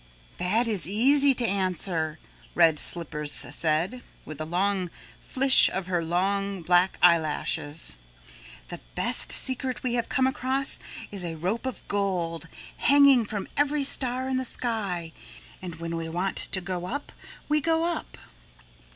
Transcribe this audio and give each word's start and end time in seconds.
"That 0.39 0.67
is 0.67 0.89
easy 0.89 1.35
to 1.35 1.45
answer," 1.47 2.17
Red 2.55 2.79
Slippers 2.79 3.31
said 3.31 4.01
with 4.25 4.41
a 4.41 4.45
long 4.47 4.89
flish 5.23 5.69
of 5.71 5.85
her 5.85 6.03
long 6.03 6.63
black 6.63 6.97
eyelashes. 7.03 7.95
"The 8.69 8.79
best 8.95 9.31
secret 9.31 9.83
we 9.83 9.93
have 9.93 10.09
come 10.09 10.25
across 10.25 10.79
is 11.11 11.23
a 11.23 11.35
rope 11.35 11.67
of 11.67 11.87
gold 11.87 12.49
hanging 12.77 13.25
from 13.25 13.47
every 13.55 13.83
star 13.83 14.27
in 14.27 14.37
the 14.37 14.43
sky 14.43 15.11
and 15.61 15.75
when 15.75 15.95
we 15.95 16.09
want 16.09 16.35
to 16.37 16.61
go 16.61 16.87
up 16.87 17.11
we 17.47 17.61
go 17.61 17.83
up." 17.83 18.17